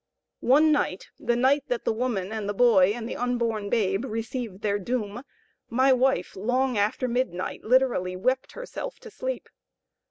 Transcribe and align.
One 0.39 0.71
night, 0.71 1.09
the 1.19 1.35
night 1.35 1.65
that 1.67 1.85
the 1.85 1.93
woman 1.93 2.31
and 2.31 2.49
the 2.49 2.55
boy 2.55 2.87
and 2.95 3.07
the 3.07 3.15
unborn 3.15 3.69
babe 3.69 4.03
received 4.03 4.61
their 4.61 4.79
doom, 4.79 5.23
my 5.69 5.93
wife, 5.93 6.35
long 6.35 6.75
after 6.75 7.07
midnight, 7.07 7.63
literally 7.63 8.15
wept 8.15 8.53
herself 8.53 8.97
to 9.01 9.11
sleep. 9.11 9.47